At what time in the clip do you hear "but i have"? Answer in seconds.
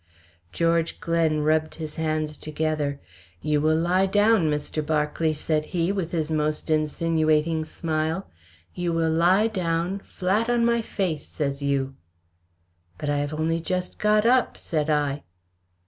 12.97-13.31